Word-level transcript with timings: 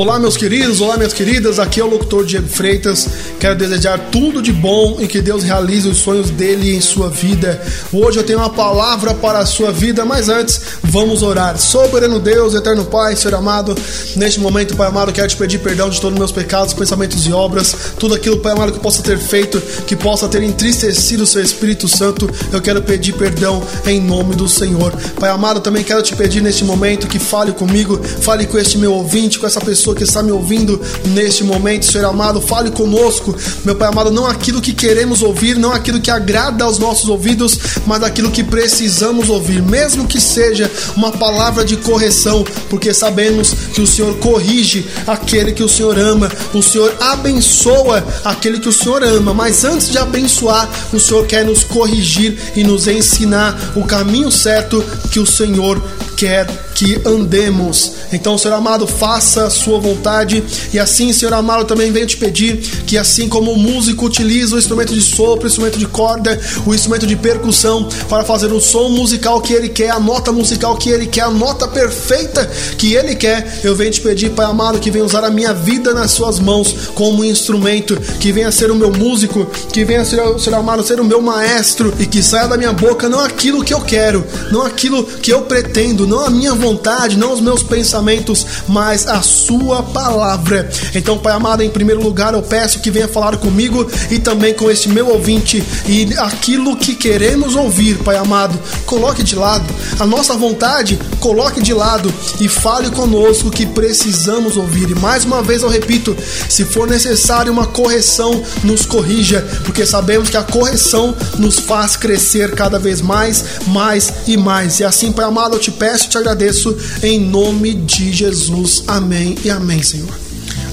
Olá, 0.00 0.18
meus 0.18 0.34
queridos, 0.34 0.80
olá, 0.80 0.96
minhas 0.96 1.12
queridas. 1.12 1.58
Aqui 1.58 1.78
é 1.78 1.84
o 1.84 1.86
locutor 1.86 2.24
Diego 2.24 2.48
Freitas. 2.48 3.06
Quero 3.38 3.54
desejar 3.54 3.98
tudo 4.10 4.40
de 4.40 4.50
bom 4.50 4.96
e 4.98 5.06
que 5.06 5.20
Deus 5.20 5.42
realize 5.42 5.86
os 5.86 5.98
sonhos 5.98 6.30
dele 6.30 6.74
em 6.74 6.80
sua 6.80 7.10
vida. 7.10 7.62
Hoje 7.92 8.18
eu 8.18 8.24
tenho 8.24 8.38
uma 8.38 8.48
palavra 8.48 9.12
para 9.12 9.40
a 9.40 9.44
sua 9.44 9.70
vida, 9.70 10.02
mas 10.06 10.30
antes, 10.30 10.58
vamos 10.82 11.22
orar. 11.22 11.58
Soberano 11.58 12.18
Deus, 12.18 12.54
eterno 12.54 12.86
Pai, 12.86 13.14
Senhor 13.14 13.34
amado, 13.34 13.76
neste 14.16 14.40
momento, 14.40 14.74
Pai 14.74 14.88
amado, 14.88 15.12
quero 15.12 15.28
te 15.28 15.36
pedir 15.36 15.58
perdão 15.58 15.90
de 15.90 16.00
todos 16.00 16.14
os 16.14 16.18
meus 16.18 16.32
pecados, 16.32 16.72
pensamentos 16.72 17.26
e 17.26 17.32
obras, 17.34 17.92
tudo 17.98 18.14
aquilo, 18.14 18.38
Pai 18.38 18.52
amado, 18.52 18.72
que 18.72 18.80
possa 18.80 19.02
ter 19.02 19.18
feito, 19.18 19.60
que 19.86 19.94
possa 19.94 20.26
ter 20.28 20.42
entristecido 20.42 21.24
o 21.24 21.26
seu 21.26 21.42
Espírito 21.42 21.86
Santo. 21.86 22.26
Eu 22.50 22.62
quero 22.62 22.80
pedir 22.80 23.12
perdão 23.12 23.62
em 23.86 24.00
nome 24.00 24.34
do 24.34 24.48
Senhor. 24.48 24.94
Pai 25.18 25.28
amado, 25.28 25.60
também 25.60 25.84
quero 25.84 26.02
te 26.02 26.16
pedir 26.16 26.40
neste 26.40 26.64
momento 26.64 27.06
que 27.06 27.18
fale 27.18 27.52
comigo, 27.52 28.02
fale 28.02 28.46
com 28.46 28.56
este 28.56 28.78
meu 28.78 28.94
ouvinte, 28.94 29.38
com 29.38 29.46
essa 29.46 29.60
pessoa 29.60 29.89
pessoa 29.90 29.94
que 29.96 30.04
está 30.04 30.22
me 30.22 30.32
ouvindo 30.32 30.80
neste 31.06 31.44
momento, 31.44 31.86
Senhor 31.86 32.06
amado, 32.06 32.40
fale 32.40 32.70
conosco, 32.70 33.36
meu 33.64 33.74
Pai 33.74 33.88
amado, 33.88 34.10
não 34.10 34.26
aquilo 34.26 34.60
que 34.60 34.72
queremos 34.72 35.22
ouvir, 35.22 35.56
não 35.56 35.72
aquilo 35.72 36.00
que 36.00 36.10
agrada 36.10 36.64
aos 36.64 36.78
nossos 36.78 37.08
ouvidos, 37.08 37.58
mas 37.86 38.02
aquilo 38.02 38.30
que 38.30 38.44
precisamos 38.44 39.28
ouvir, 39.28 39.62
mesmo 39.62 40.06
que 40.06 40.20
seja 40.20 40.70
uma 40.96 41.12
palavra 41.12 41.64
de 41.64 41.76
correção, 41.76 42.44
porque 42.68 42.92
sabemos 42.92 43.52
que 43.74 43.80
o 43.80 43.86
Senhor 43.86 44.16
corrige 44.18 44.86
aquele 45.06 45.52
que 45.52 45.62
o 45.62 45.68
Senhor 45.68 45.98
ama, 45.98 46.30
o 46.52 46.62
Senhor 46.62 46.94
abençoa 47.00 48.04
aquele 48.24 48.60
que 48.60 48.68
o 48.68 48.72
Senhor 48.72 49.02
ama, 49.02 49.34
mas 49.34 49.64
antes 49.64 49.88
de 49.88 49.98
abençoar, 49.98 50.68
o 50.92 51.00
Senhor 51.00 51.26
quer 51.26 51.44
nos 51.44 51.64
corrigir 51.64 52.38
e 52.54 52.62
nos 52.62 52.86
ensinar 52.86 53.72
o 53.74 53.84
caminho 53.84 54.30
certo 54.30 54.84
que 55.10 55.18
o 55.18 55.26
Senhor 55.26 55.82
quer 56.20 56.46
que 56.74 57.00
andemos. 57.06 57.92
Então, 58.12 58.36
Senhor 58.36 58.54
amado, 58.54 58.86
faça 58.86 59.44
a 59.46 59.50
sua 59.50 59.78
vontade 59.78 60.44
e 60.70 60.78
assim, 60.78 61.14
Senhor 61.14 61.32
amado, 61.32 61.64
também 61.64 61.90
venho 61.90 62.06
te 62.06 62.18
pedir 62.18 62.58
que 62.86 62.98
assim 62.98 63.26
como 63.26 63.52
o 63.52 63.58
músico 63.58 64.04
utiliza 64.04 64.54
o 64.54 64.58
instrumento 64.58 64.92
de 64.92 65.00
sopro, 65.00 65.44
o 65.44 65.46
instrumento 65.46 65.78
de 65.78 65.86
corda, 65.86 66.38
o 66.66 66.74
instrumento 66.74 67.06
de 67.06 67.16
percussão 67.16 67.88
para 68.06 68.22
fazer 68.22 68.52
o 68.52 68.60
som 68.60 68.90
musical 68.90 69.40
que 69.40 69.54
ele 69.54 69.70
quer, 69.70 69.90
a 69.90 69.98
nota 69.98 70.30
musical 70.30 70.76
que 70.76 70.90
ele 70.90 71.06
quer, 71.06 71.22
a 71.22 71.30
nota 71.30 71.66
perfeita 71.66 72.46
que 72.76 72.92
ele 72.92 73.14
quer, 73.14 73.60
eu 73.64 73.74
venho 73.74 73.90
te 73.90 74.00
pedir, 74.02 74.30
Pai 74.30 74.44
amado, 74.44 74.78
que 74.78 74.90
venha 74.90 75.04
usar 75.04 75.24
a 75.24 75.30
minha 75.30 75.54
vida 75.54 75.94
nas 75.94 76.10
suas 76.10 76.38
mãos 76.38 76.90
como 76.94 77.24
instrumento, 77.24 77.98
que 78.18 78.30
venha 78.30 78.52
ser 78.52 78.70
o 78.70 78.74
meu 78.74 78.90
músico, 78.90 79.46
que 79.72 79.86
venha 79.86 80.04
ser, 80.04 80.20
Senhor 80.38 80.58
amado, 80.58 80.82
ser 80.82 81.00
o 81.00 81.04
meu 81.04 81.22
maestro 81.22 81.94
e 81.98 82.04
que 82.04 82.22
saia 82.22 82.46
da 82.46 82.58
minha 82.58 82.74
boca 82.74 83.08
não 83.08 83.20
aquilo 83.20 83.64
que 83.64 83.72
eu 83.72 83.80
quero, 83.80 84.22
não 84.52 84.62
aquilo 84.62 85.04
que 85.04 85.32
eu 85.32 85.42
pretendo, 85.42 86.09
não 86.10 86.26
a 86.26 86.30
minha 86.30 86.52
vontade, 86.54 87.16
não 87.16 87.32
os 87.32 87.40
meus 87.40 87.62
pensamentos, 87.62 88.44
mas 88.66 89.06
a 89.06 89.22
sua 89.22 89.80
palavra. 89.80 90.68
Então, 90.92 91.16
Pai 91.16 91.32
amado, 91.32 91.62
em 91.62 91.70
primeiro 91.70 92.02
lugar, 92.02 92.34
eu 92.34 92.42
peço 92.42 92.80
que 92.80 92.90
venha 92.90 93.06
falar 93.06 93.36
comigo 93.36 93.86
e 94.10 94.18
também 94.18 94.52
com 94.52 94.68
este 94.68 94.88
meu 94.88 95.08
ouvinte 95.08 95.64
e 95.86 96.12
aquilo 96.18 96.76
que 96.76 96.96
queremos 96.96 97.54
ouvir, 97.54 97.98
Pai 97.98 98.16
amado, 98.16 98.58
coloque 98.86 99.22
de 99.22 99.36
lado. 99.36 99.64
A 100.00 100.06
nossa 100.06 100.34
vontade, 100.34 100.98
coloque 101.20 101.62
de 101.62 101.72
lado 101.72 102.12
e 102.40 102.48
fale 102.48 102.90
conosco 102.90 103.48
que 103.48 103.64
precisamos 103.64 104.56
ouvir. 104.56 104.90
E 104.90 104.94
mais 104.96 105.24
uma 105.24 105.44
vez 105.44 105.62
eu 105.62 105.68
repito, 105.68 106.16
se 106.48 106.64
for 106.64 106.88
necessário 106.88 107.52
uma 107.52 107.66
correção, 107.66 108.42
nos 108.64 108.84
corrija, 108.84 109.46
porque 109.64 109.86
sabemos 109.86 110.28
que 110.28 110.36
a 110.36 110.42
correção 110.42 111.14
nos 111.38 111.60
faz 111.60 111.94
crescer 111.94 112.56
cada 112.56 112.80
vez 112.80 113.00
mais, 113.00 113.44
mais 113.68 114.12
e 114.26 114.36
mais. 114.36 114.80
E 114.80 114.84
assim, 114.84 115.12
Pai 115.12 115.24
amado, 115.24 115.54
eu 115.54 115.60
te 115.60 115.70
peço 115.70 115.99
te 116.08 116.18
agradeço 116.18 116.76
em 117.02 117.20
nome 117.20 117.74
de 117.74 118.12
Jesus. 118.12 118.84
Amém 118.86 119.36
e 119.44 119.50
amém, 119.50 119.82
Senhor. 119.82 120.30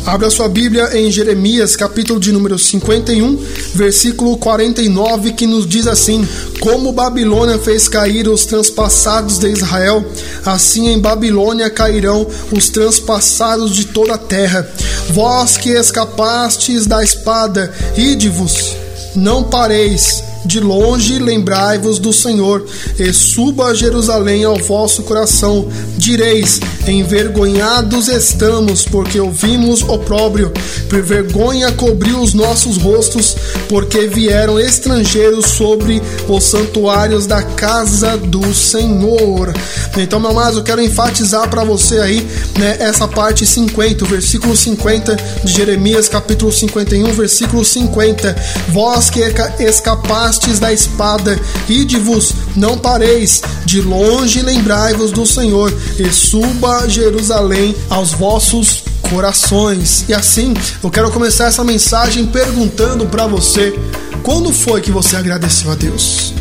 Abra 0.07 0.29
sua 0.29 0.47
Bíblia 0.47 0.97
em 0.97 1.11
Jeremias, 1.11 1.75
capítulo 1.75 2.17
de 2.17 2.31
número 2.31 2.57
51, 2.57 3.37
versículo 3.75 4.37
49, 4.37 5.33
que 5.33 5.45
nos 5.45 5.67
diz 5.67 5.85
assim: 5.85 6.25
Como 6.61 6.93
Babilônia 6.93 7.59
fez 7.59 7.89
cair 7.89 8.25
os 8.29 8.45
transpassados 8.45 9.37
de 9.37 9.49
Israel, 9.49 10.05
assim 10.45 10.87
em 10.87 10.99
Babilônia 10.99 11.69
cairão 11.69 12.25
os 12.53 12.69
transpassados 12.69 13.75
de 13.75 13.83
toda 13.87 14.13
a 14.13 14.17
terra. 14.17 14.65
Vós 15.09 15.57
que 15.57 15.71
escapastes 15.71 16.87
da 16.87 17.03
espada, 17.03 17.73
ide-vos, 17.97 18.77
não 19.13 19.43
pareis 19.43 20.23
de 20.45 20.59
longe 20.59 21.19
lembrai-vos 21.19 21.99
do 21.99 22.13
Senhor, 22.13 22.65
e 22.97 23.11
suba 23.11 23.67
a 23.67 23.73
Jerusalém 23.73 24.43
ao 24.43 24.57
vosso 24.57 25.03
coração. 25.03 25.67
Direis: 25.97 26.59
Envergonhados 26.87 28.07
estamos, 28.07 28.85
porque 28.85 29.19
ouvimos 29.19 29.81
opróbrio. 29.83 30.51
Por 30.89 31.01
vergonha 31.01 31.71
cobriu 31.71 32.19
os 32.19 32.33
nossos 32.33 32.77
rostos, 32.77 33.35
porque 33.67 34.07
vieram 34.07 34.59
estrangeiros 34.59 35.47
sobre 35.47 36.01
os 36.27 36.43
santuários 36.43 37.25
da 37.25 37.41
casa 37.41 38.15
do 38.17 38.53
Senhor. 38.53 39.53
Então, 39.97 40.19
meu 40.19 40.31
amado, 40.31 40.59
eu 40.59 40.63
quero 40.63 40.81
enfatizar 40.81 41.49
para 41.49 41.63
você 41.63 41.99
aí, 41.99 42.27
né, 42.57 42.77
essa 42.79 43.07
parte 43.07 43.45
50, 43.45 44.05
o 44.05 44.07
versículo 44.07 44.55
50 44.55 45.17
de 45.43 45.51
Jeremias, 45.51 46.07
capítulo 46.07 46.51
51, 46.51 47.11
versículo 47.13 47.65
50. 47.65 48.35
Vós 48.69 49.09
que 49.09 49.21
escapaste 49.59 50.26
gastes 50.27 50.59
da 50.59 50.73
espada, 50.73 51.39
ide-vos, 51.69 52.33
não 52.53 52.77
pareis, 52.77 53.41
de 53.65 53.79
longe 53.79 54.41
lembrai-vos 54.41 55.09
do 55.09 55.25
Senhor, 55.25 55.73
e 55.97 56.11
suba 56.11 56.85
Jerusalém 56.89 57.73
aos 57.89 58.11
vossos 58.11 58.83
corações. 59.09 60.03
E 60.09 60.13
assim, 60.13 60.53
eu 60.83 60.91
quero 60.91 61.09
começar 61.11 61.45
essa 61.45 61.63
mensagem 61.63 62.25
perguntando 62.25 63.05
para 63.05 63.25
você: 63.25 63.73
quando 64.21 64.51
foi 64.51 64.81
que 64.81 64.91
você 64.91 65.15
agradeceu 65.15 65.71
a 65.71 65.75
Deus? 65.75 66.33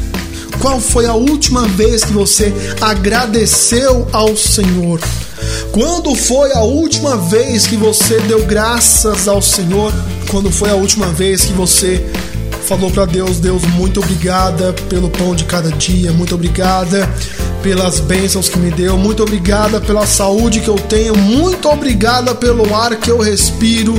Qual 0.58 0.80
foi 0.80 1.06
a 1.06 1.14
última 1.14 1.68
vez 1.68 2.02
que 2.02 2.12
você 2.12 2.52
agradeceu 2.80 4.08
ao 4.12 4.36
Senhor? 4.36 5.00
Quando 5.70 6.12
foi 6.16 6.50
a 6.52 6.60
última 6.60 7.16
vez 7.16 7.68
que 7.68 7.76
você 7.76 8.18
deu 8.20 8.44
graças 8.46 9.28
ao 9.28 9.40
Senhor? 9.40 9.92
Quando 10.28 10.50
foi 10.50 10.70
a 10.70 10.74
última 10.74 11.06
vez 11.12 11.44
que 11.44 11.52
você 11.52 12.04
falou 12.66 12.90
para 12.90 13.04
Deus: 13.06 13.38
Deus, 13.38 13.62
muito 13.62 14.00
obrigada 14.00 14.72
pelo 14.88 15.08
pão 15.08 15.34
de 15.34 15.44
cada 15.44 15.70
dia, 15.70 16.12
muito 16.12 16.34
obrigada 16.34 17.08
pelas 17.62 18.00
bênçãos 18.00 18.48
que 18.48 18.58
me 18.58 18.70
deu, 18.70 18.98
muito 18.98 19.22
obrigada 19.22 19.80
pela 19.80 20.06
saúde 20.06 20.60
que 20.60 20.68
eu 20.68 20.74
tenho, 20.74 21.16
muito 21.16 21.68
obrigada 21.68 22.34
pelo 22.34 22.74
ar 22.74 22.96
que 22.96 23.10
eu 23.10 23.18
respiro. 23.18 23.94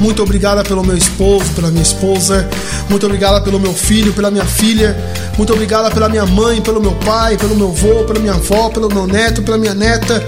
Muito 0.00 0.24
obrigada 0.24 0.64
pelo 0.64 0.82
meu 0.82 0.96
esposo, 0.96 1.52
pela 1.52 1.70
minha 1.70 1.82
esposa. 1.82 2.48
Muito 2.90 3.06
obrigada 3.06 3.40
pelo 3.40 3.60
meu 3.60 3.72
filho, 3.72 4.12
pela 4.12 4.28
minha 4.28 4.44
filha. 4.44 4.96
Muito 5.38 5.52
obrigada 5.52 5.88
pela 5.88 6.08
minha 6.08 6.26
mãe, 6.26 6.60
pelo 6.60 6.80
meu 6.80 6.92
pai, 6.96 7.36
pelo 7.36 7.54
meu 7.54 7.68
avô, 7.68 8.04
pela 8.04 8.18
minha 8.18 8.34
avó, 8.34 8.68
pelo 8.70 8.92
meu 8.92 9.06
neto, 9.06 9.40
pela 9.42 9.56
minha 9.56 9.72
neta. 9.72 10.20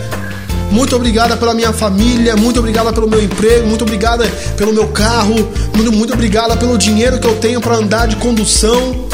Muito 0.71 0.95
obrigada 0.97 1.37
pela 1.37 1.55
minha 1.55 1.73
família, 1.73 2.37
muito 2.37 2.59
obrigada 2.59 2.93
pelo 2.93 3.09
meu 3.09 3.23
emprego, 3.23 3.67
muito 3.67 3.83
obrigada 3.83 4.27
pelo 4.57 4.73
meu 4.73 4.89
carro, 4.89 5.35
muito, 5.75 5.93
muito 5.93 6.13
obrigada 6.13 6.57
pelo 6.57 6.77
dinheiro 6.77 7.19
que 7.19 7.27
eu 7.27 7.37
tenho 7.37 7.61
para 7.61 7.77
andar 7.77 8.07
de 8.07 8.17
condução, 8.17 9.07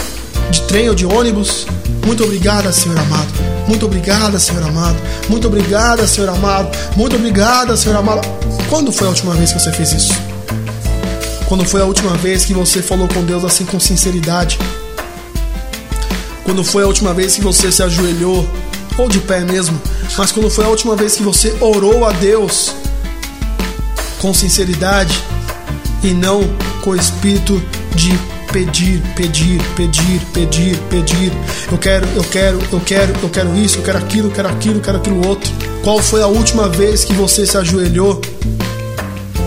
de 0.50 0.62
trem 0.62 0.88
ou 0.88 0.94
de 0.94 1.06
ônibus. 1.06 1.66
Muito 2.04 2.24
obrigada, 2.24 2.72
Senhor 2.72 2.98
amado. 2.98 3.32
Muito 3.68 3.86
obrigada, 3.86 4.38
Senhor 4.38 4.62
amado. 4.62 4.96
Muito 5.28 5.46
obrigada, 5.46 6.06
Senhor 6.06 6.28
amado. 6.28 6.76
Muito 6.96 7.16
obrigada, 7.16 7.76
Senhor 7.76 7.96
amado. 7.96 8.26
Quando 8.68 8.90
foi 8.90 9.06
a 9.06 9.10
última 9.10 9.34
vez 9.34 9.52
que 9.52 9.60
você 9.60 9.72
fez 9.72 9.92
isso? 9.92 10.12
Quando 11.48 11.64
foi 11.64 11.80
a 11.80 11.84
última 11.84 12.16
vez 12.16 12.44
que 12.44 12.54
você 12.54 12.82
falou 12.82 13.06
com 13.08 13.22
Deus 13.24 13.44
assim 13.44 13.64
com 13.64 13.78
sinceridade? 13.78 14.58
Quando 16.44 16.64
foi 16.64 16.82
a 16.82 16.86
última 16.86 17.14
vez 17.14 17.36
que 17.36 17.40
você 17.40 17.70
se 17.70 17.82
ajoelhou 17.82 18.46
ou 18.98 19.08
de 19.08 19.18
pé 19.20 19.40
mesmo, 19.40 19.80
mas 20.16 20.32
quando 20.32 20.50
foi 20.50 20.64
a 20.64 20.68
última 20.68 20.94
vez 20.96 21.16
que 21.16 21.22
você 21.22 21.54
orou 21.60 22.04
a 22.04 22.12
Deus 22.12 22.74
com 24.20 24.32
sinceridade 24.32 25.22
e 26.02 26.08
não 26.08 26.42
com 26.82 26.90
o 26.90 26.96
espírito 26.96 27.62
de 27.94 28.16
pedir, 28.52 29.02
pedir, 29.16 29.60
pedir, 29.74 30.20
pedir, 30.32 30.78
pedir. 30.90 31.32
Eu 31.70 31.78
quero, 31.78 32.06
eu 32.14 32.24
quero, 32.24 32.58
eu 32.70 32.80
quero, 32.80 33.14
eu 33.22 33.28
quero 33.30 33.56
isso, 33.56 33.78
eu 33.78 33.82
quero 33.82 33.98
aquilo, 33.98 34.28
eu 34.28 34.32
quero 34.32 34.48
aquilo, 34.48 34.76
eu 34.76 34.82
quero 34.82 34.98
aquilo 34.98 35.26
outro. 35.26 35.50
Qual 35.82 35.98
foi 36.00 36.22
a 36.22 36.26
última 36.26 36.68
vez 36.68 37.04
que 37.04 37.14
você 37.14 37.46
se 37.46 37.56
ajoelhou 37.56 38.20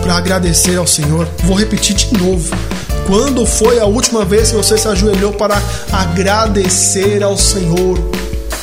para 0.02 0.16
agradecer 0.16 0.76
ao 0.76 0.86
Senhor? 0.86 1.28
Vou 1.44 1.56
repetir 1.56 1.94
de 1.94 2.12
novo. 2.18 2.54
Quando 3.06 3.46
foi 3.46 3.78
a 3.78 3.84
última 3.84 4.24
vez 4.24 4.50
que 4.50 4.56
você 4.56 4.76
se 4.76 4.88
ajoelhou 4.88 5.32
para 5.32 5.62
agradecer 5.92 7.22
ao 7.22 7.38
Senhor? 7.38 7.96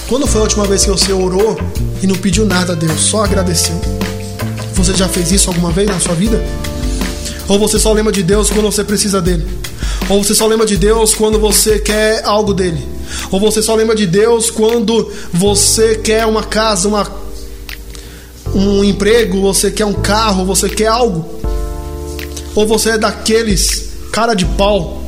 Quando 0.07 0.27
foi 0.27 0.41
a 0.41 0.43
última 0.43 0.65
vez 0.65 0.83
que 0.83 0.91
você 0.91 1.11
orou 1.11 1.57
e 2.01 2.07
não 2.07 2.15
pediu 2.15 2.45
nada 2.45 2.73
a 2.73 2.75
Deus, 2.75 2.99
só 3.01 3.23
agradeceu? 3.23 3.79
Você 4.73 4.93
já 4.93 5.07
fez 5.07 5.31
isso 5.31 5.49
alguma 5.49 5.71
vez 5.71 5.87
na 5.87 5.99
sua 5.99 6.13
vida? 6.13 6.43
Ou 7.47 7.57
você 7.57 7.79
só 7.79 7.93
lembra 7.93 8.11
de 8.11 8.23
Deus 8.23 8.49
quando 8.49 8.65
você 8.71 8.83
precisa 8.83 9.21
dele? 9.21 9.47
Ou 10.09 10.23
você 10.23 10.35
só 10.35 10.45
lembra 10.47 10.65
de 10.65 10.77
Deus 10.77 11.15
quando 11.15 11.39
você 11.39 11.79
quer 11.79 12.23
algo 12.25 12.53
dele? 12.53 12.85
Ou 13.31 13.39
você 13.39 13.61
só 13.61 13.75
lembra 13.75 13.95
de 13.95 14.05
Deus 14.05 14.49
quando 14.49 15.11
você 15.31 15.95
quer 15.95 16.25
uma 16.25 16.43
casa, 16.43 16.87
uma 16.87 17.23
um 18.53 18.83
emprego, 18.83 19.41
você 19.41 19.71
quer 19.71 19.85
um 19.85 19.93
carro, 19.93 20.45
você 20.45 20.69
quer 20.69 20.87
algo. 20.87 21.39
Ou 22.55 22.67
você 22.67 22.91
é 22.91 22.97
daqueles 22.97 23.89
cara 24.11 24.33
de 24.33 24.45
pau 24.45 25.01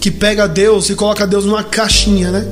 que 0.00 0.10
pega 0.10 0.46
Deus 0.46 0.90
e 0.90 0.94
coloca 0.94 1.26
Deus 1.26 1.44
numa 1.44 1.62
caixinha, 1.62 2.30
né? 2.30 2.46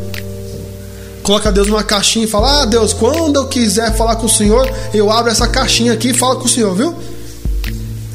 Coloca 1.29 1.53
Deus 1.53 1.67
numa 1.67 1.85
caixinha 1.85 2.25
e 2.25 2.27
fala: 2.27 2.63
Ah, 2.63 2.65
Deus, 2.65 2.95
quando 2.95 3.37
eu 3.37 3.47
quiser 3.49 3.95
falar 3.95 4.17
com 4.17 4.25
o 4.25 4.31
Senhor, 4.31 4.67
eu 4.95 5.13
abro 5.13 5.31
essa 5.31 5.47
caixinha 5.47 5.93
aqui 5.93 6.09
e 6.09 6.15
falo 6.15 6.37
com 6.37 6.47
o 6.47 6.49
Senhor, 6.49 6.75
viu? 6.75 6.95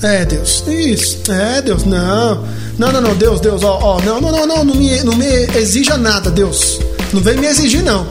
É, 0.02 0.26
Deus, 0.26 0.64
isso. 0.68 1.20
É, 1.32 1.62
Deus, 1.62 1.84
não. 1.84 2.44
Não, 2.76 2.92
não, 2.92 3.02
não, 3.02 3.16
Deus, 3.16 3.40
Deus, 3.40 3.62
ó, 3.62 3.78
ó, 3.80 4.02
não, 4.02 4.20
não, 4.20 4.32
não, 4.32 4.48
não, 4.48 4.66
não 4.66 4.76
me, 4.76 5.04
não 5.04 5.16
me 5.16 5.28
exija 5.56 5.96
nada, 5.96 6.32
Deus. 6.32 6.80
Não 7.14 7.22
vem 7.22 7.38
me 7.38 7.46
exigir, 7.46 7.84
não. 7.84 8.08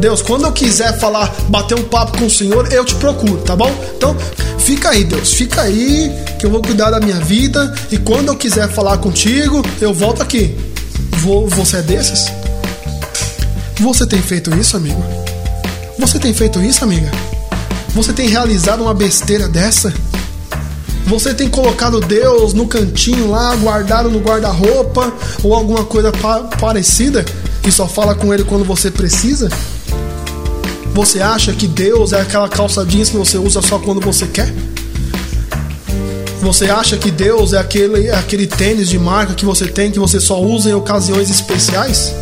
Deus, 0.00 0.22
quando 0.22 0.46
eu 0.46 0.50
quiser 0.50 0.98
falar, 0.98 1.32
bater 1.48 1.78
um 1.78 1.84
papo 1.84 2.18
com 2.18 2.26
o 2.26 2.30
Senhor, 2.30 2.72
eu 2.72 2.84
te 2.84 2.96
procuro, 2.96 3.36
tá 3.42 3.54
bom? 3.54 3.72
Então, 3.96 4.16
fica 4.58 4.88
aí, 4.88 5.04
Deus, 5.04 5.34
fica 5.34 5.62
aí, 5.62 6.12
que 6.40 6.44
eu 6.44 6.50
vou 6.50 6.62
cuidar 6.62 6.90
da 6.90 6.98
minha 6.98 7.20
vida. 7.20 7.72
E 7.92 7.96
quando 7.96 8.26
eu 8.26 8.34
quiser 8.34 8.68
falar 8.70 8.98
contigo, 8.98 9.64
eu 9.80 9.94
volto 9.94 10.20
aqui. 10.20 10.52
Vou, 11.18 11.46
você 11.46 11.76
é 11.76 11.82
desses? 11.82 12.26
Você 13.80 14.04
tem 14.04 14.20
feito 14.20 14.52
isso, 14.58 14.76
amigo? 14.76 15.00
Você 16.00 16.18
tem 16.18 16.34
feito 16.34 16.60
isso, 16.60 16.82
amiga? 16.82 17.08
Você 17.94 18.12
tem 18.12 18.28
realizado 18.28 18.82
uma 18.82 18.92
besteira 18.92 19.48
dessa? 19.48 19.94
Você 21.06 21.32
tem 21.32 21.48
colocado 21.48 22.00
Deus 22.00 22.52
no 22.52 22.66
cantinho 22.66 23.30
lá, 23.30 23.54
guardado 23.54 24.10
no 24.10 24.18
guarda-roupa 24.18 25.12
ou 25.44 25.54
alguma 25.54 25.84
coisa 25.84 26.10
pa 26.10 26.40
parecida 26.60 27.24
e 27.66 27.70
só 27.70 27.86
fala 27.86 28.16
com 28.16 28.34
ele 28.34 28.42
quando 28.42 28.64
você 28.64 28.90
precisa? 28.90 29.48
Você 30.92 31.20
acha 31.20 31.52
que 31.52 31.68
Deus 31.68 32.12
é 32.12 32.20
aquela 32.20 32.48
calça 32.48 32.84
jeans 32.84 33.10
que 33.10 33.16
você 33.16 33.38
usa 33.38 33.62
só 33.62 33.78
quando 33.78 34.00
você 34.00 34.26
quer? 34.26 34.52
Você 36.42 36.68
acha 36.68 36.96
que 36.96 37.12
Deus 37.12 37.52
é 37.52 37.58
aquele, 37.58 38.08
é 38.08 38.16
aquele 38.16 38.48
tênis 38.48 38.88
de 38.88 38.98
marca 38.98 39.34
que 39.34 39.44
você 39.44 39.68
tem 39.68 39.92
que 39.92 40.00
você 40.00 40.18
só 40.18 40.42
usa 40.42 40.68
em 40.68 40.74
ocasiões 40.74 41.30
especiais? 41.30 42.12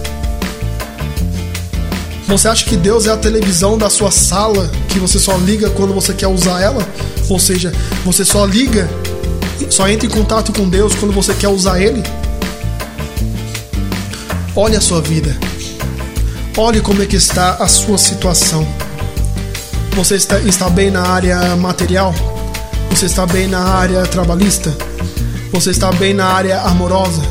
Você 2.28 2.48
acha 2.48 2.64
que 2.64 2.76
Deus 2.76 3.06
é 3.06 3.10
a 3.12 3.16
televisão 3.16 3.78
da 3.78 3.88
sua 3.88 4.10
sala 4.10 4.68
que 4.88 4.98
você 4.98 5.18
só 5.18 5.36
liga 5.36 5.70
quando 5.70 5.94
você 5.94 6.12
quer 6.12 6.26
usar 6.26 6.60
ela? 6.60 6.86
Ou 7.28 7.38
seja, 7.38 7.72
você 8.04 8.24
só 8.24 8.44
liga, 8.44 8.90
só 9.70 9.88
entra 9.88 10.06
em 10.06 10.10
contato 10.10 10.52
com 10.52 10.68
Deus 10.68 10.94
quando 10.96 11.12
você 11.12 11.32
quer 11.34 11.48
usar 11.48 11.80
Ele? 11.80 12.02
Olhe 14.56 14.76
a 14.76 14.80
sua 14.80 15.00
vida. 15.00 15.36
Olhe 16.56 16.80
como 16.80 17.02
é 17.02 17.06
que 17.06 17.16
está 17.16 17.54
a 17.54 17.68
sua 17.68 17.96
situação. 17.96 18.66
Você 19.94 20.16
está, 20.16 20.40
está 20.40 20.68
bem 20.68 20.90
na 20.90 21.02
área 21.02 21.54
material? 21.56 22.12
Você 22.90 23.06
está 23.06 23.24
bem 23.24 23.46
na 23.46 23.60
área 23.60 24.04
trabalhista? 24.06 24.74
Você 25.52 25.70
está 25.70 25.92
bem 25.92 26.12
na 26.12 26.26
área 26.26 26.60
amorosa? 26.62 27.22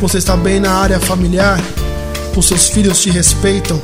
Você 0.00 0.18
está 0.18 0.36
bem 0.36 0.60
na 0.60 0.72
área 0.74 1.00
familiar? 1.00 1.58
Os 2.36 2.46
seus 2.46 2.68
filhos 2.68 3.00
te 3.00 3.10
respeitam? 3.10 3.80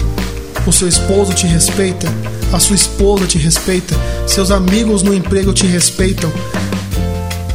O 0.67 0.73
seu 0.73 0.88
esposo 0.88 1.32
te 1.35 1.47
respeita? 1.47 2.09
a 2.53 2.61
sua 2.61 2.76
esposa 2.76 3.26
te 3.26 3.38
respeita, 3.38 3.97
seus 4.26 4.50
amigos 4.50 5.03
no 5.03 5.14
emprego 5.14 5.55
te 5.55 5.67
respeitam, 5.67 6.31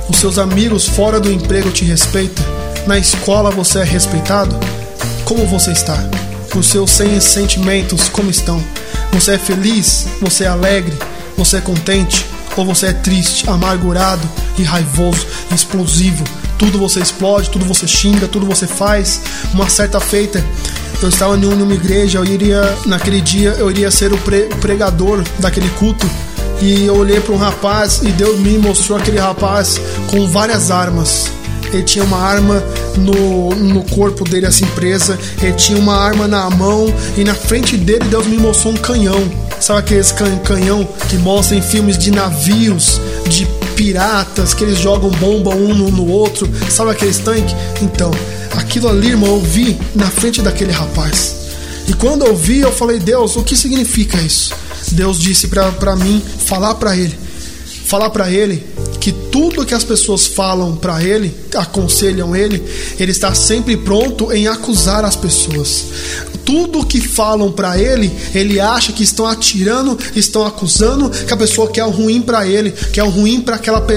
os 0.09 0.17
seus 0.17 0.39
amigos 0.39 0.87
fora 0.87 1.19
do 1.19 1.31
emprego 1.31 1.69
te 1.69 1.85
respeitam, 1.85 2.43
na 2.87 2.97
escola 2.97 3.51
você 3.51 3.79
é 3.79 3.83
respeitado? 3.83 4.57
Como 5.23 5.45
você 5.45 5.71
está? 5.71 5.97
Os 6.55 6.67
seus 6.67 6.89
sentimentos 7.21 8.09
como 8.09 8.31
estão? 8.31 8.63
Você 9.11 9.33
é 9.33 9.37
feliz? 9.37 10.07
Você 10.21 10.45
é 10.45 10.47
alegre? 10.47 10.97
Você 11.37 11.57
é 11.57 11.61
contente? 11.61 12.25
Ou 12.55 12.65
você 12.65 12.87
é 12.87 12.93
triste, 12.93 13.47
amargurado 13.47 14.27
e 14.57 14.63
raivoso, 14.63 15.27
explosivo? 15.53 16.23
Tudo 16.57 16.79
você 16.79 17.01
explode, 17.01 17.51
tudo 17.51 17.65
você 17.65 17.85
xinga, 17.87 18.27
tudo 18.27 18.47
você 18.47 18.65
faz. 18.65 19.21
Uma 19.53 19.69
certa 19.69 19.99
feita, 19.99 20.43
eu 21.01 21.09
estava 21.09 21.37
em 21.37 21.45
uma 21.45 21.73
igreja, 21.73 22.17
eu 22.17 22.25
iria, 22.25 22.61
naquele 22.85 23.21
dia, 23.21 23.51
eu 23.59 23.69
iria 23.69 23.91
ser 23.91 24.11
o 24.13 24.17
pregador 24.59 25.23
daquele 25.39 25.69
culto. 25.71 26.09
E 26.59 26.85
eu 26.85 26.95
olhei 26.95 27.19
para 27.19 27.33
um 27.33 27.37
rapaz 27.37 28.01
e 28.01 28.07
Deus 28.07 28.39
me 28.39 28.57
mostrou 28.57 28.97
aquele 28.97 29.19
rapaz 29.19 29.79
com 30.09 30.27
várias 30.27 30.71
armas. 30.71 31.31
Ele 31.71 31.83
tinha 31.83 32.03
uma 32.03 32.17
arma 32.17 32.63
no, 32.97 33.53
no 33.55 33.83
corpo 33.83 34.23
dele, 34.23 34.45
assim, 34.45 34.65
presa. 34.67 35.19
Ele 35.41 35.53
tinha 35.53 35.77
uma 35.77 35.95
arma 35.95 36.27
na 36.27 36.49
mão. 36.49 36.91
E 37.15 37.23
na 37.23 37.35
frente 37.35 37.77
dele, 37.77 38.05
Deus 38.05 38.25
me 38.25 38.37
mostrou 38.37 38.73
um 38.73 38.77
canhão. 38.77 39.21
Sabe 39.59 39.79
aqueles 39.79 40.11
can, 40.11 40.37
canhão 40.39 40.87
que 41.09 41.17
mostram 41.17 41.57
em 41.57 41.61
filmes 41.61 41.97
de 41.97 42.09
navios, 42.09 43.01
de 43.27 43.45
piratas, 43.77 44.53
que 44.53 44.63
eles 44.63 44.79
jogam 44.79 45.09
bomba 45.11 45.51
um 45.51 45.73
no, 45.73 45.91
no 45.91 46.07
outro? 46.07 46.49
Sabe 46.69 46.91
aqueles 46.91 47.19
tanques? 47.19 47.55
Então, 47.81 48.11
aquilo 48.57 48.89
ali, 48.89 49.09
irmão, 49.09 49.35
eu 49.35 49.41
vi 49.41 49.79
na 49.95 50.07
frente 50.07 50.41
daquele 50.41 50.71
rapaz. 50.71 51.35
E 51.87 51.93
quando 51.93 52.25
eu 52.25 52.35
vi, 52.35 52.59
eu 52.59 52.71
falei, 52.71 52.99
Deus, 52.99 53.37
o 53.37 53.43
que 53.43 53.55
significa 53.55 54.17
isso? 54.17 54.53
Deus 54.91 55.19
disse 55.19 55.47
para 55.47 55.95
mim 55.95 56.21
falar 56.39 56.75
para 56.75 56.97
ele, 56.97 57.17
falar 57.85 58.09
para 58.09 58.29
ele 58.31 58.65
que 59.07 59.13
tudo 59.31 59.65
que 59.65 59.73
as 59.73 59.85
pessoas 59.85 60.27
falam 60.27 60.75
para 60.75 61.01
ele, 61.01 61.33
aconselham 61.55 62.35
ele, 62.35 62.61
ele 62.99 63.13
está 63.13 63.33
sempre 63.33 63.77
pronto 63.77 64.33
em 64.33 64.49
acusar 64.49 65.05
as 65.05 65.15
pessoas 65.15 65.85
tudo 66.47 66.85
que 66.85 67.01
falam 67.01 67.51
para 67.51 67.77
ele, 67.77 68.09
ele 68.33 68.57
acha 68.57 68.93
que 68.93 69.03
estão 69.03 69.27
atirando, 69.27 69.99
estão 70.15 70.45
acusando 70.45 71.09
que 71.09 71.33
a 71.33 71.35
pessoa 71.35 71.69
quer 71.69 71.83
o 71.83 71.89
ruim 71.89 72.21
para 72.21 72.47
ele, 72.47 72.71
quer 72.71 73.03
o 73.03 73.09
ruim 73.09 73.41
para 73.41 73.57
aquela 73.57 73.81
pe 73.81 73.95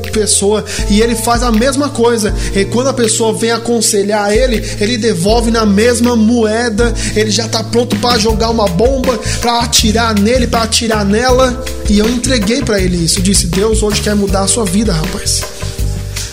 pe 0.00 0.10
pessoa, 0.10 0.64
e 0.88 1.02
ele 1.02 1.14
faz 1.14 1.42
a 1.42 1.52
mesma 1.52 1.90
coisa. 1.90 2.34
E 2.54 2.64
quando 2.64 2.86
a 2.86 2.94
pessoa 2.94 3.34
vem 3.34 3.50
aconselhar 3.50 4.34
ele, 4.34 4.64
ele 4.80 4.96
devolve 4.96 5.50
na 5.50 5.66
mesma 5.66 6.16
moeda, 6.16 6.94
ele 7.14 7.30
já 7.30 7.46
tá 7.46 7.62
pronto 7.62 7.94
para 7.96 8.18
jogar 8.18 8.48
uma 8.48 8.66
bomba, 8.66 9.20
para 9.42 9.60
atirar 9.60 10.18
nele, 10.18 10.46
para 10.46 10.62
atirar 10.62 11.04
nela. 11.04 11.62
E 11.90 11.98
eu 11.98 12.08
entreguei 12.08 12.62
para 12.62 12.80
ele 12.80 13.04
isso. 13.04 13.18
Eu 13.18 13.24
disse: 13.24 13.46
Deus 13.48 13.82
hoje 13.82 14.00
quer 14.00 14.14
mudar 14.14 14.46
sua 14.50 14.64
vida, 14.64 14.92
rapaz. 14.92 15.42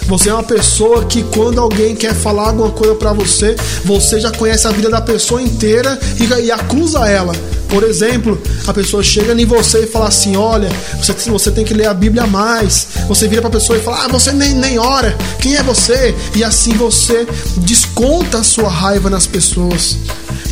Você 0.08 0.30
é 0.30 0.34
uma 0.34 0.44
pessoa 0.44 1.06
que 1.06 1.22
quando 1.22 1.62
alguém 1.62 1.96
quer 1.96 2.16
falar 2.16 2.48
alguma 2.48 2.72
coisa 2.72 2.96
para 2.96 3.14
você, 3.14 3.56
você 3.86 4.20
já 4.20 4.32
conhece 4.32 4.66
a 4.66 4.72
vida 4.72 4.90
da 4.90 5.02
pessoa 5.02 5.40
inteira 5.42 6.00
e, 6.20 6.46
e 6.46 6.52
acusa 6.52 7.08
ela. 7.08 7.34
Por 7.70 7.84
exemplo, 7.84 8.42
a 8.66 8.74
pessoa 8.74 9.04
chega 9.04 9.40
em 9.40 9.46
você 9.46 9.84
e 9.84 9.88
fala 9.88 10.08
assim: 10.08 10.36
Olha, 10.36 10.70
você, 10.98 11.14
você 11.30 11.52
tem 11.52 11.64
que 11.64 11.74
ler 11.74 11.88
a 11.88 11.94
Bíblia 11.94 12.26
mais. 12.26 12.88
Você 13.08 13.28
vira 13.28 13.42
para 13.42 13.50
a 13.50 13.60
pessoa 13.60 13.78
e 13.78 13.82
fala: 13.82 14.06
Ah, 14.06 14.08
você 14.08 14.32
nem, 14.32 14.56
nem 14.56 14.80
ora. 14.80 15.16
Quem 15.40 15.56
é 15.56 15.62
você? 15.62 16.16
E 16.36 16.44
assim 16.44 16.72
você 16.72 17.28
desconta 17.58 18.40
a 18.40 18.44
sua 18.44 18.70
raiva 18.70 19.10
nas 19.10 19.28
pessoas. 19.28 19.98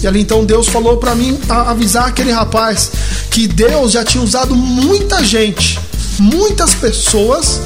E 0.03 0.07
ali 0.07 0.21
então 0.21 0.45
Deus 0.45 0.67
falou 0.67 0.97
para 0.97 1.15
mim 1.15 1.39
avisar 1.47 2.09
aquele 2.09 2.31
rapaz 2.31 2.91
que 3.31 3.47
Deus 3.47 3.93
já 3.93 4.03
tinha 4.03 4.23
usado 4.23 4.55
muita 4.55 5.23
gente, 5.23 5.79
muitas 6.19 6.73
pessoas 6.73 7.59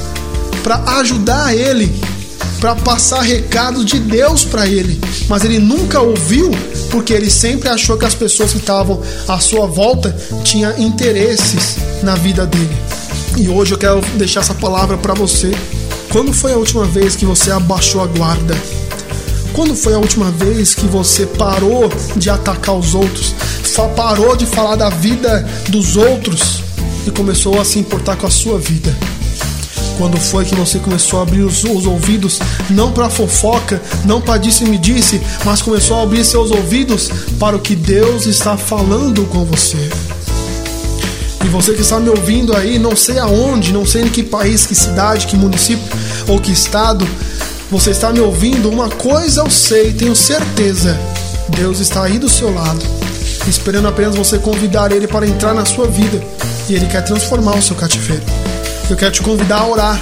para 0.64 0.78
ajudar 1.00 1.56
ele, 1.56 1.94
para 2.60 2.76
passar 2.76 3.22
recados 3.22 3.86
de 3.86 4.00
Deus 4.00 4.44
para 4.44 4.68
ele, 4.68 5.00
mas 5.28 5.44
ele 5.46 5.60
nunca 5.60 6.02
ouviu 6.02 6.52
porque 6.92 7.14
ele 7.14 7.30
sempre 7.30 7.70
achou 7.70 7.98
que 7.98 8.06
as 8.06 8.16
pessoas 8.16 8.52
que 8.52 8.58
estavam 8.58 9.02
à 9.28 9.40
sua 9.40 9.68
volta 9.68 10.16
tinham 10.44 10.78
interesses 10.78 11.78
na 12.04 12.16
vida 12.16 12.46
dele. 12.46 12.78
E 13.38 13.48
hoje 13.48 13.74
eu 13.74 13.78
quero 13.78 14.02
deixar 14.16 14.42
essa 14.42 14.54
palavra 14.54 14.98
para 14.98 15.14
você. 15.14 15.52
Quando 16.12 16.34
foi 16.34 16.52
a 16.52 16.58
última 16.58 16.86
vez 16.86 17.16
que 17.16 17.26
você 17.26 17.52
abaixou 17.52 18.02
a 18.02 18.08
guarda? 18.08 18.58
Quando 19.54 19.76
foi 19.76 19.94
a 19.94 19.98
última 19.98 20.32
vez 20.32 20.74
que 20.74 20.86
você 20.86 21.26
parou 21.26 21.90
de 22.16 22.30
atacar 22.30 22.76
os 22.76 22.96
outros? 22.96 23.36
Parou 23.96 24.36
de 24.36 24.46
falar 24.46 24.76
da 24.76 24.90
vida 24.90 25.48
dos 25.70 25.96
outros 25.96 26.64
e 27.06 27.12
começou 27.12 27.60
a 27.60 27.66
se 27.66 27.80
importar 27.80 28.16
com 28.16 28.28
a 28.28 28.32
sua 28.32 28.60
vida? 28.60 28.96
Quando 29.98 30.18
foi 30.18 30.46
que 30.46 30.56
você 30.56 30.80
começou 30.80 31.20
a 31.20 31.24
abrir 31.24 31.42
os, 31.42 31.66
os 31.66 31.86
ouvidos, 31.86 32.40
não 32.70 32.92
para 32.92 33.10
fofoca, 33.10 33.82
não 34.06 34.22
para 34.22 34.38
disse-me-disse, 34.38 35.20
mas 35.44 35.62
começou 35.62 35.98
a 35.98 36.04
abrir 36.04 36.24
seus 36.24 36.52
ouvidos 36.52 37.10
para 37.38 37.58
o 37.58 37.60
que 37.60 37.76
Deus 37.76 38.26
está 38.26 38.56
falando 38.56 39.26
com 39.26 39.44
você? 39.44 39.90
E 41.44 41.48
você 41.50 41.74
que 41.74 41.82
está 41.82 42.00
me 42.00 42.08
ouvindo 42.08 42.56
aí, 42.56 42.80
não 42.80 42.96
sei 42.96 43.20
aonde, 43.20 43.74
não 43.74 43.86
sei 43.86 44.04
em 44.04 44.10
que 44.10 44.24
país, 44.24 44.66
que 44.66 44.74
cidade, 44.74 45.28
que 45.28 45.36
município 45.36 45.86
ou 46.30 46.40
que 46.40 46.52
estado, 46.52 47.06
você 47.70 47.92
está 47.92 48.10
me 48.12 48.22
ouvindo, 48.22 48.70
uma 48.70 48.88
coisa 48.88 49.42
eu 49.42 49.50
sei, 49.50 49.92
tenho 49.92 50.16
certeza: 50.16 50.98
Deus 51.50 51.82
está 51.82 52.04
aí 52.04 52.18
do 52.18 52.30
seu 52.30 52.54
lado, 52.54 52.86
esperando 53.50 53.90
apenas 53.90 54.16
você 54.16 54.40
convidar 54.40 54.94
Ele 54.94 55.08
para 55.08 55.28
entrar 55.28 55.54
na 55.54 55.66
sua 55.66 55.88
vida 55.88 56.39
e 56.70 56.76
Ele 56.76 56.86
quer 56.86 57.04
transformar 57.04 57.58
o 57.58 57.62
seu 57.62 57.76
cativeiro 57.76 58.24
eu 58.90 58.98
quero 58.98 59.12
te 59.12 59.22
convidar 59.22 59.60
a 59.60 59.68
orar. 59.68 60.02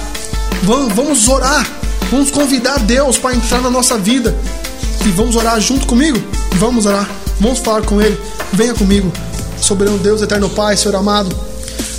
Vamos, 0.62 0.94
vamos 0.94 1.28
orar. 1.28 1.66
Vamos 2.10 2.30
convidar 2.30 2.78
Deus 2.80 3.18
para 3.18 3.34
entrar 3.34 3.60
na 3.60 3.70
nossa 3.70 3.98
vida. 3.98 4.34
E 5.04 5.10
vamos 5.10 5.36
orar 5.36 5.60
junto 5.60 5.86
comigo? 5.86 6.18
Vamos 6.54 6.86
orar. 6.86 7.08
Vamos 7.38 7.58
falar 7.58 7.82
com 7.82 8.00
Ele. 8.00 8.18
Venha 8.52 8.74
comigo. 8.74 9.12
Soberano 9.60 9.98
Deus, 9.98 10.22
eterno 10.22 10.48
Pai, 10.48 10.76
Senhor 10.76 10.96
amado. 10.96 11.36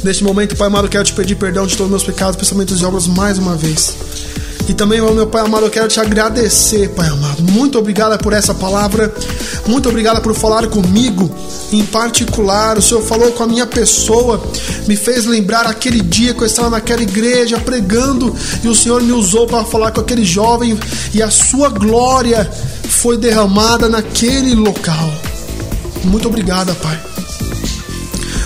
Neste 0.04 0.24
momento, 0.24 0.56
Pai 0.56 0.68
amado, 0.68 0.88
quero 0.88 1.04
te 1.04 1.14
pedir 1.14 1.36
perdão 1.36 1.68
de 1.68 1.76
todos 1.76 1.86
os 1.86 1.92
meus 1.92 2.04
pecados, 2.04 2.36
pensamentos 2.38 2.82
e 2.82 2.86
obras 2.86 3.06
mais 3.06 3.38
uma 3.38 3.56
vez. 3.56 3.96
E 4.70 4.74
também, 4.76 5.02
meu 5.02 5.26
Pai 5.26 5.42
amado, 5.42 5.66
eu 5.66 5.72
quero 5.72 5.88
te 5.88 6.00
agradecer, 6.00 6.90
Pai 6.90 7.08
amado. 7.10 7.42
Muito 7.42 7.80
obrigada 7.80 8.20
por 8.20 8.34
essa 8.34 8.54
palavra. 8.54 9.12
Muito 9.66 9.90
obrigada 9.90 10.22
por 10.22 10.36
falar 10.36 10.68
comigo 10.68 11.28
em 11.72 11.84
particular. 11.86 12.78
O 12.78 12.82
Senhor 12.82 13.02
falou 13.02 13.32
com 13.32 13.42
a 13.42 13.48
minha 13.48 13.66
pessoa, 13.66 14.40
me 14.88 14.96
fez 14.96 15.26
lembrar 15.26 15.66
aquele 15.66 16.02
dia 16.02 16.36
que 16.36 16.44
eu 16.44 16.46
estava 16.46 16.70
naquela 16.70 17.02
igreja 17.02 17.60
pregando 17.60 18.36
e 18.64 18.68
o 18.68 18.76
Senhor 18.76 19.02
me 19.02 19.12
usou 19.12 19.48
para 19.48 19.66
falar 19.66 19.90
com 19.90 20.02
aquele 20.02 20.24
jovem 20.24 20.80
e 21.16 21.24
a 21.24 21.32
sua 21.32 21.70
glória 21.70 22.48
foi 22.88 23.18
derramada 23.18 23.90
naquele 23.90 24.54
local. 24.54 25.12
Muito 26.04 26.28
obrigada, 26.28 26.76
Pai. 26.76 27.19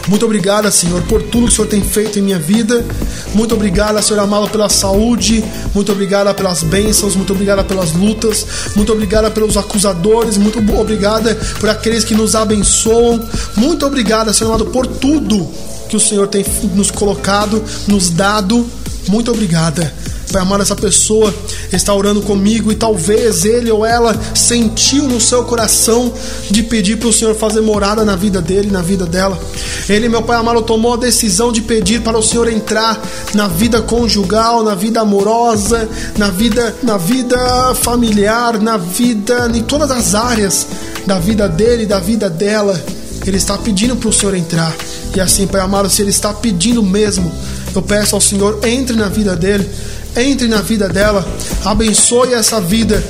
Muito 0.07 0.25
obrigada, 0.25 0.69
Senhor, 0.69 1.01
por 1.03 1.21
tudo 1.23 1.47
que 1.47 1.53
o 1.53 1.55
Senhor 1.55 1.67
tem 1.67 1.81
feito 1.81 2.19
em 2.19 2.21
minha 2.21 2.39
vida. 2.39 2.85
Muito 3.33 3.55
obrigada, 3.55 4.01
Senhor 4.01 4.19
amado, 4.19 4.49
pela 4.49 4.67
saúde. 4.67 5.43
Muito 5.73 5.91
obrigada 5.91 6.33
pelas 6.33 6.61
bênçãos. 6.61 7.15
Muito 7.15 7.31
obrigada 7.31 7.63
pelas 7.63 7.93
lutas. 7.93 8.45
Muito 8.75 8.91
obrigada 8.91 9.31
pelos 9.31 9.55
acusadores. 9.55 10.37
Muito 10.37 10.59
obrigada 10.77 11.35
por 11.59 11.69
aqueles 11.69 12.03
que 12.03 12.13
nos 12.13 12.35
abençoam. 12.35 13.25
Muito 13.55 13.85
obrigada, 13.85 14.33
Senhor 14.33 14.49
amado, 14.49 14.65
por 14.67 14.85
tudo 14.85 15.49
que 15.87 15.95
o 15.95 15.99
Senhor 15.99 16.27
tem 16.27 16.45
nos 16.73 16.91
colocado, 16.91 17.63
nos 17.87 18.09
dado. 18.09 18.67
Muito 19.07 19.31
obrigada. 19.31 19.93
Pai 20.33 20.41
amado, 20.41 20.63
essa 20.63 20.75
pessoa 20.75 21.31
está 21.71 21.93
orando 21.93 22.19
comigo 22.23 22.71
e 22.71 22.75
talvez 22.75 23.45
ele 23.45 23.69
ou 23.69 23.85
ela 23.85 24.19
sentiu 24.33 25.03
no 25.03 25.21
seu 25.21 25.43
coração 25.43 26.11
de 26.49 26.63
pedir 26.63 26.97
para 26.97 27.07
o 27.07 27.13
Senhor 27.13 27.35
fazer 27.35 27.61
morada 27.61 28.03
na 28.03 28.15
vida 28.15 28.41
dele, 28.41 28.71
na 28.71 28.81
vida 28.81 29.05
dela. 29.05 29.39
Ele, 29.87 30.09
meu 30.09 30.23
Pai 30.23 30.35
amado, 30.35 30.63
tomou 30.63 30.95
a 30.95 30.97
decisão 30.97 31.51
de 31.51 31.61
pedir 31.61 32.01
para 32.01 32.17
o 32.17 32.23
Senhor 32.23 32.47
entrar 32.47 32.99
na 33.35 33.47
vida 33.47 33.79
conjugal, 33.79 34.63
na 34.63 34.73
vida 34.73 35.01
amorosa, 35.01 35.87
na 36.17 36.31
vida, 36.31 36.75
na 36.81 36.97
vida 36.97 37.75
familiar, 37.75 38.59
na 38.59 38.75
vida, 38.75 39.51
em 39.53 39.61
todas 39.61 39.91
as 39.91 40.15
áreas 40.15 40.65
da 41.05 41.19
vida 41.19 41.47
dele, 41.47 41.85
da 41.85 41.99
vida 41.99 42.27
dela. 42.27 42.83
Ele 43.23 43.37
está 43.37 43.55
pedindo 43.55 43.95
para 43.95 44.09
o 44.09 44.13
Senhor 44.13 44.33
entrar. 44.33 44.75
E 45.15 45.21
assim, 45.21 45.45
Pai 45.45 45.61
amado, 45.61 45.91
se 45.91 46.01
ele 46.01 46.09
está 46.09 46.33
pedindo 46.33 46.81
mesmo, 46.81 47.31
eu 47.75 47.83
peço 47.83 48.15
ao 48.15 48.21
Senhor, 48.21 48.59
entre 48.63 48.95
na 48.95 49.09
vida 49.09 49.35
dele 49.35 49.69
entre 50.15 50.47
na 50.47 50.61
vida 50.61 50.87
dela, 50.87 51.25
abençoe 51.65 52.33
essa 52.33 52.61
vida. 52.61 53.03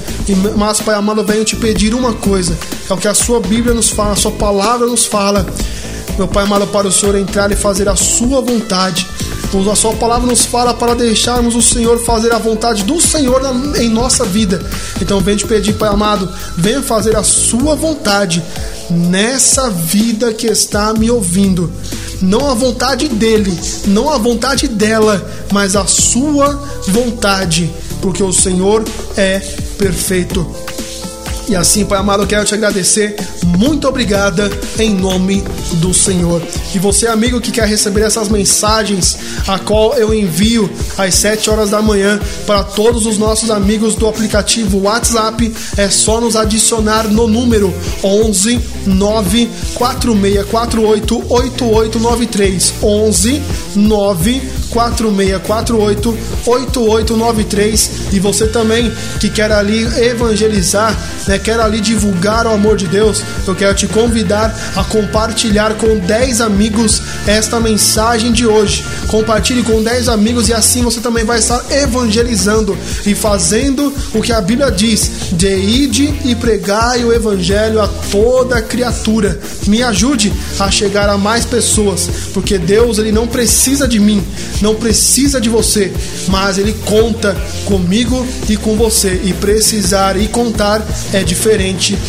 Mas, 0.56 0.80
Pai 0.80 0.96
amado, 0.96 1.24
venho 1.24 1.44
te 1.44 1.56
pedir 1.56 1.94
uma 1.94 2.14
coisa: 2.14 2.58
é 2.90 2.94
o 2.94 2.98
que 2.98 3.08
a 3.08 3.14
sua 3.14 3.40
Bíblia 3.40 3.74
nos 3.74 3.90
fala, 3.90 4.14
a 4.14 4.16
sua 4.16 4.32
palavra 4.32 4.88
nos 4.88 5.06
fala. 5.06 5.46
Meu 6.18 6.28
Pai 6.28 6.44
amado, 6.44 6.68
para 6.68 6.88
o 6.88 6.92
Senhor 6.92 7.16
entrar 7.16 7.52
e 7.52 7.56
fazer 7.56 7.90
a 7.90 7.96
sua 7.96 8.42
vontade. 8.42 9.08
A 9.72 9.76
sua 9.76 9.94
palavra 9.94 10.26
nos 10.26 10.46
fala 10.46 10.74
para 10.74 10.96
deixarmos 10.96 11.56
o 11.56 11.62
Senhor 11.62 12.00
fazer 12.00 12.34
a 12.34 12.40
vontade 12.40 12.84
do 12.84 13.00
Senhor 13.00 13.40
em 13.80 13.88
nossa 13.88 14.26
vida. 14.26 14.60
Então, 15.00 15.20
venho 15.20 15.38
te 15.38 15.46
pedir, 15.46 15.74
Pai 15.74 15.90
amado, 15.90 16.28
venha 16.58 16.82
fazer 16.82 17.16
a 17.16 17.22
sua 17.24 17.76
vontade 17.76 18.42
nessa 18.90 19.70
vida 19.70 20.34
que 20.34 20.48
está 20.48 20.92
me 20.94 21.12
ouvindo 21.12 21.72
não 22.22 22.50
a 22.50 22.54
vontade 22.54 23.08
dele, 23.08 23.58
não 23.88 24.10
a 24.10 24.18
vontade 24.18 24.68
dela, 24.68 25.30
mas 25.52 25.76
a 25.76 25.86
sua 25.86 26.54
vontade, 26.88 27.72
porque 28.02 28.24
o 28.24 28.34
Senhor 28.34 28.84
é 29.18 29.40
perfeito. 29.78 30.46
E 31.48 31.56
assim, 31.56 31.86
Pai 31.86 32.00
amado, 32.00 32.24
eu 32.24 32.28
quero 32.28 32.46
te 32.46 32.54
agradecer. 32.54 33.16
Muito 33.46 33.88
obrigada 33.88 34.50
em 34.80 34.94
nome 34.94 35.44
do 35.74 35.94
Senhor. 35.94 36.42
E 36.74 36.80
você, 36.80 37.08
amigo, 37.08 37.42
que 37.42 37.52
quer 37.52 37.68
receber 37.68 38.02
essas 38.02 38.30
mensagens, 38.30 39.18
a 39.48 39.60
qual 39.60 39.94
eu 39.94 40.14
envio 40.14 40.70
às 40.98 41.16
7 41.16 41.50
horas 41.50 41.70
da 41.70 41.82
manhã 41.82 42.20
para 42.46 42.64
todos 42.64 43.06
os 43.06 43.18
nossos 43.18 43.52
amigos 43.52 43.96
do 43.96 44.08
aplicativo 44.08 44.84
WhatsApp, 44.84 45.54
é 45.78 45.90
só 45.90 46.22
nos 46.22 46.36
adicionar 46.36 47.08
no 47.08 47.28
número 47.28 47.74
11 48.02 48.60
9 48.86 49.50
4648 49.76 51.26
8893. 51.30 52.74
11 52.82 53.42
9 53.76 54.42
4648 54.74 56.18
8893 56.46 57.92
e 58.12 58.20
você 58.20 58.48
também 58.48 58.92
que 59.20 59.30
quer 59.30 59.52
ali 59.52 59.84
evangelizar, 60.04 60.98
né, 61.28 61.38
quer 61.40 61.60
ali 61.60 61.80
divulgar 61.80 62.46
o 62.48 62.50
amor 62.50 62.76
de 62.76 62.88
Deus, 62.88 63.22
eu 63.48 63.56
quero 63.56 63.76
te 63.76 63.88
convidar 63.88 64.54
a 64.76 64.84
compartilhar 64.84 65.76
com 65.76 65.98
10 66.00 66.42
amigos 66.42 67.02
esta 67.28 67.60
mensagem 67.60 68.32
de 68.32 68.46
hoje. 68.46 68.84
Compartilhe 69.08 69.64
com 69.64 69.82
10 69.84 70.10
amigos 70.10 70.50
e 70.50 70.54
assim 70.54 70.82
você 70.82 71.00
também 71.00 71.24
vai 71.24 71.40
estar 71.40 71.64
evangelizando 71.72 72.78
e 73.06 73.14
fazendo 73.14 73.94
o 74.14 74.22
que 74.22 74.32
a 74.32 74.42
Bíblia 74.42 74.72
diz: 74.72 75.12
de 75.34 75.56
ide 75.56 76.14
e 76.26 76.36
pregai 76.36 77.04
o 77.04 77.14
evangelho 77.14 77.80
a 77.80 77.88
toda 78.12 78.62
criatura. 78.62 79.40
Me 79.68 79.84
ajude 79.84 80.34
a 80.60 80.72
chegar 80.72 81.10
a 81.10 81.18
mais 81.18 81.46
pessoas, 81.46 82.10
porque 82.34 82.58
Deus 82.58 82.98
ele 82.98 83.12
não 83.12 83.28
precisa 83.28 83.88
de 83.88 84.00
mim, 84.00 84.24
não 84.64 84.76
precisa 84.76 85.42
de 85.42 85.50
você, 85.50 85.92
mas 86.30 86.58
ele 86.58 86.72
conta 86.86 87.36
comigo 87.66 88.26
e 88.48 88.56
com 88.56 88.78
você. 88.78 89.20
E 89.26 89.34
precisar 89.34 90.16
e 90.16 90.28
contar 90.30 90.82
é 91.12 91.22
diferente 91.22 92.00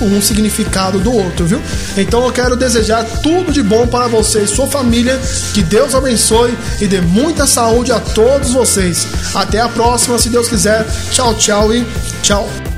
um 0.00 0.22
significado 0.22 0.98
do 0.98 1.12
outro, 1.12 1.44
viu? 1.44 1.60
Então 1.96 2.24
eu 2.24 2.32
quero 2.32 2.56
desejar 2.56 3.04
tudo 3.22 3.52
de 3.52 3.62
bom 3.62 3.86
para 3.86 4.08
você 4.08 4.40
e 4.40 4.48
sua 4.48 4.66
família. 4.66 5.20
Que 5.52 5.62
Deus 5.62 5.94
abençoe 5.94 6.56
e 6.80 6.86
dê 6.86 7.02
muita 7.02 7.46
saúde 7.46 7.92
a 7.92 8.00
todos 8.00 8.52
vocês. 8.52 9.06
Até 9.34 9.60
a 9.60 9.68
próxima, 9.68 10.18
se 10.18 10.30
Deus 10.30 10.48
quiser. 10.48 10.86
Tchau, 11.10 11.34
tchau 11.34 11.74
e 11.74 11.84
tchau. 12.22 12.71